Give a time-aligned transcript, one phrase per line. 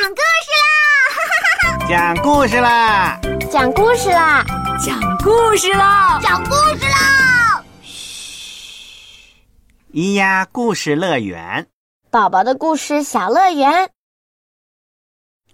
[0.00, 1.90] 讲故事啦！
[1.90, 3.20] 讲故事啦！
[3.50, 4.44] 讲故事啦！
[4.80, 6.18] 讲故事啦！
[6.22, 7.62] 讲故事啦！
[7.82, 9.34] 嘘，
[9.92, 11.68] 咿呀故事乐园，
[12.10, 13.90] 宝宝的故事小乐园。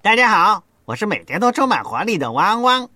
[0.01, 2.89] 大家好，我是每天都充满活力的汪汪。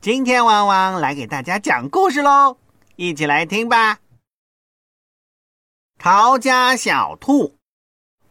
[0.00, 2.56] 今天汪汪来给大家讲故事喽，
[2.96, 3.98] 一起来听吧。
[5.98, 7.58] 逃家小兔，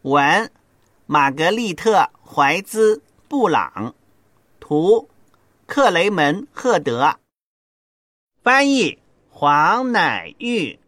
[0.02, 0.50] 文，
[1.10, 2.96] 玛格丽特·怀兹·
[3.28, 3.94] 布朗，
[4.60, 5.08] 图，
[5.66, 7.18] 克雷门·赫德，
[8.42, 8.98] 翻译
[9.30, 10.78] 黄乃玉，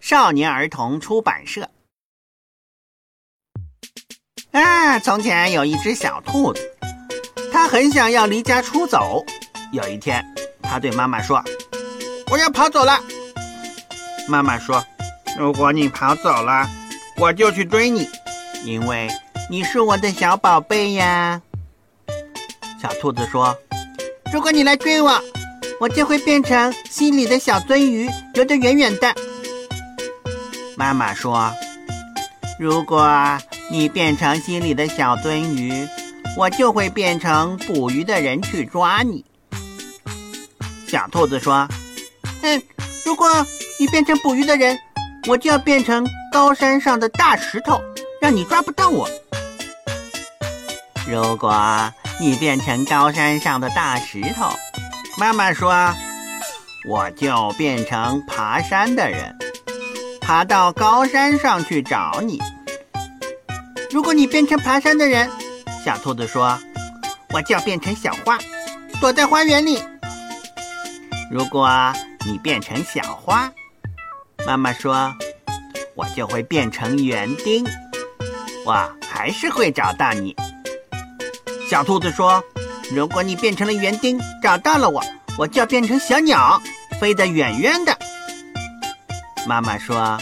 [0.00, 1.70] 少年儿童出版社。
[4.50, 6.76] 啊，从前有一只小兔子，
[7.52, 9.24] 它很想要离家出走。
[9.72, 10.24] 有一天，
[10.60, 11.40] 它对妈妈说
[12.32, 12.98] ：“我要跑走了。”
[14.28, 14.84] 妈妈说。
[15.38, 16.66] 如果你跑走了，
[17.16, 18.08] 我就去追你，
[18.64, 19.08] 因为
[19.50, 21.40] 你是我的小宝贝呀。
[22.80, 23.56] 小兔子说
[24.32, 25.20] ：“如果你来追我，
[25.80, 29.14] 我就会变成溪里的小鳟鱼，游得远远的。”
[30.76, 31.52] 妈妈说
[32.60, 33.38] ：“如果
[33.70, 35.86] 你变成溪里的小鳟鱼，
[36.36, 39.24] 我就会变成捕鱼的人去抓你。”
[40.86, 41.68] 小兔子说
[42.42, 42.62] ：“嗯，
[43.04, 43.26] 如果
[43.78, 44.78] 你变成捕鱼的人。”
[45.26, 47.78] 我就要变成高山上的大石头，
[48.20, 49.08] 让你抓不到我。
[51.06, 54.50] 如果你变成高山上的大石头，
[55.16, 55.94] 妈妈说，
[56.88, 59.36] 我就变成爬山的人，
[60.20, 62.40] 爬到高山上去找你。
[63.90, 65.30] 如果你变成爬山的人，
[65.84, 66.58] 小兔子说，
[67.32, 68.38] 我就要变成小花，
[69.00, 69.82] 躲在花园里。
[71.30, 71.70] 如果
[72.26, 73.50] 你变成小花，
[74.46, 75.14] 妈妈说
[75.96, 77.66] ：“我就会变成园丁，
[78.68, 80.36] 我还是会找到你。”
[81.70, 82.44] 小兔子说
[82.92, 85.02] ：“如果你变成了园丁，找到了我，
[85.38, 86.60] 我就要变成小鸟，
[87.00, 87.98] 飞得远远的。”
[89.48, 90.18] 妈妈说：“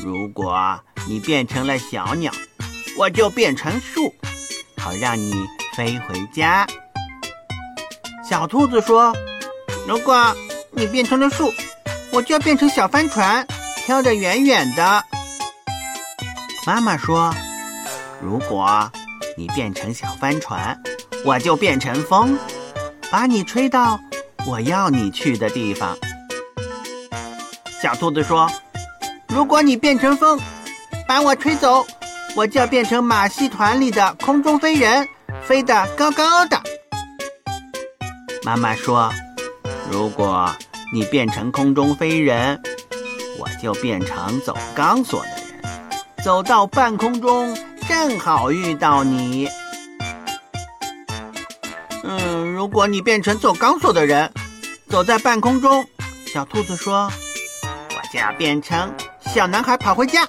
[0.00, 2.32] 如果你变成了小鸟，
[2.96, 4.14] 我就变成树，
[4.76, 6.64] 好让你飞回家。”
[8.24, 9.12] 小兔子说
[9.88, 10.32] ：“如果
[10.70, 11.52] 你变成了树。”
[12.14, 13.46] 我就要变成小帆船，
[13.86, 15.02] 飘得远远的。
[16.66, 17.34] 妈妈说
[18.22, 18.90] ：“如果
[19.36, 20.80] 你变成小帆船，
[21.24, 22.38] 我就变成风，
[23.10, 23.98] 把你吹到
[24.46, 25.96] 我要你去的地方。”
[27.82, 28.48] 小兔子说
[29.28, 30.38] ：“如果你变成风，
[31.08, 31.84] 把我吹走，
[32.36, 35.08] 我就要变成马戏团里的空中飞人，
[35.42, 36.62] 飞得高高的。”
[38.44, 39.12] 妈妈说
[39.90, 40.48] ：“如果……”
[40.94, 42.60] 你变成空中飞人，
[43.38, 45.62] 我就变成走钢索的人，
[46.22, 47.56] 走到半空中
[47.88, 49.48] 正好遇到你。
[52.04, 54.32] 嗯，如果你变成走钢索的人，
[54.88, 55.84] 走在半空中，
[56.26, 57.10] 小兔子说，
[57.64, 58.92] 我就要变成
[59.32, 60.26] 小男孩跑回家。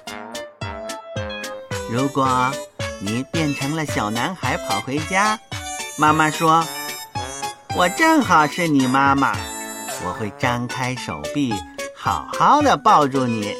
[1.90, 2.50] 如果
[3.00, 5.38] 你变成了小男孩跑回家，
[5.96, 6.64] 妈妈说，
[7.76, 9.32] 我正好是你妈妈。
[10.06, 11.54] 我会张开手臂，
[11.96, 13.54] 好好的抱住你。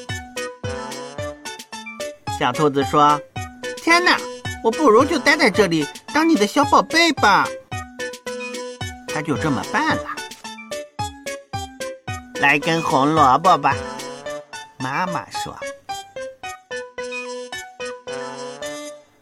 [2.38, 3.19] 小兔子说
[3.84, 4.17] ：“天哪，
[4.62, 7.47] 我不如就待在这里当你的小宝贝吧。”
[9.12, 10.05] 他就这么办了。
[12.41, 13.77] 来根红萝卜吧，
[14.78, 15.55] 妈妈说。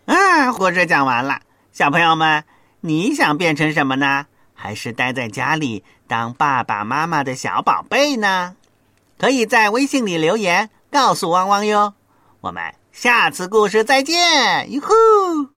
[0.07, 1.41] 啊，故事讲完了，
[1.73, 2.45] 小朋友们，
[2.83, 4.27] 你想变成什么呢？
[4.55, 8.55] 还是待在家里当爸爸妈妈的小宝贝呢？
[9.19, 11.95] 可以在微信里留言告诉汪汪哟。
[12.41, 15.53] 我们下次故事再见，哟呼！